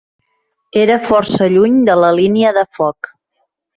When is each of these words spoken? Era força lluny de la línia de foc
Era 0.83 0.95
força 1.09 1.49
lluny 1.55 1.77
de 1.91 1.99
la 2.05 2.13
línia 2.21 2.55
de 2.59 2.65
foc 2.79 3.11